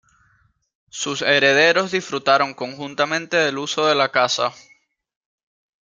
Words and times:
Sus 0.89 1.21
herederos 1.21 1.91
disfrutaron 1.91 2.55
conjuntamente 2.55 3.37
del 3.37 3.59
uso 3.59 3.85
de 3.85 3.93
la 3.93 4.09
casa. 4.09 4.51